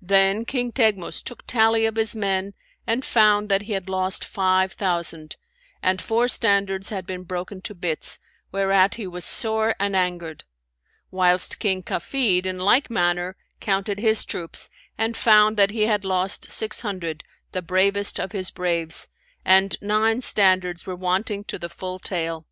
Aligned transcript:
[FN#557] 0.00 0.08
Then 0.08 0.44
King 0.46 0.72
Teghmus 0.72 1.22
took 1.22 1.46
tally 1.46 1.84
of 1.84 1.96
his 1.96 2.16
men 2.16 2.54
and 2.86 3.04
found 3.04 3.50
that 3.50 3.60
he 3.60 3.72
had 3.74 3.90
lost 3.90 4.24
five 4.24 4.72
thousand, 4.72 5.36
and 5.82 6.00
four 6.00 6.28
standards 6.28 6.88
had 6.88 7.04
been 7.04 7.24
broken 7.24 7.60
to 7.60 7.74
bits, 7.74 8.18
whereat 8.52 8.94
he 8.94 9.06
was 9.06 9.26
sore 9.26 9.76
an 9.78 9.94
angered; 9.94 10.44
whilst 11.10 11.58
King 11.58 11.82
Kafid 11.82 12.46
in 12.46 12.56
like 12.58 12.88
manner 12.88 13.36
counted 13.60 13.98
his 13.98 14.24
troops 14.24 14.70
and 14.96 15.14
found 15.14 15.58
that 15.58 15.72
he 15.72 15.82
had 15.82 16.06
lost 16.06 16.50
six 16.50 16.80
hundred, 16.80 17.22
the 17.52 17.60
bravest 17.60 18.18
of 18.18 18.32
his 18.32 18.50
braves, 18.50 19.08
and 19.44 19.76
nine 19.82 20.22
standards 20.22 20.86
were 20.86 20.96
wanting 20.96 21.44
to 21.44 21.58
the 21.58 21.68
full 21.68 21.98
tale. 21.98 22.46